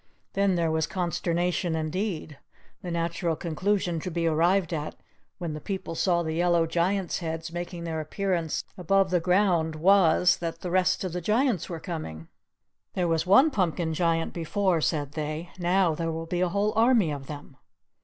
Then 0.33 0.55
there 0.55 0.71
was 0.71 0.87
consternation 0.87 1.75
indeed! 1.75 2.39
The 2.81 2.89
natural 2.89 3.35
conclusion 3.35 3.99
to 3.99 4.09
be 4.09 4.25
arrived 4.25 4.73
at 4.73 4.95
when 5.37 5.53
the 5.53 5.61
people 5.61 5.93
saw 5.93 6.23
the 6.23 6.33
yellow 6.33 6.65
Giant's 6.65 7.19
heads 7.19 7.51
making 7.51 7.83
their 7.83 8.01
appearance 8.01 8.63
above 8.79 9.11
the 9.11 9.19
ground 9.19 9.75
was, 9.75 10.37
that 10.37 10.61
the 10.61 10.71
rest 10.71 11.03
of 11.03 11.13
the 11.13 11.21
Giants 11.21 11.69
were 11.69 11.79
coming. 11.79 12.29
"There 12.95 13.07
was 13.07 13.27
one 13.27 13.51
Pumpkin 13.51 13.93
Giant 13.93 14.33
before," 14.33 14.81
said 14.81 15.11
they; 15.11 15.51
"now 15.59 15.93
there 15.93 16.11
will 16.11 16.25
be 16.25 16.41
a 16.41 16.49
whole 16.49 16.73
army 16.75 17.11
of 17.11 17.27
them. 17.27 17.57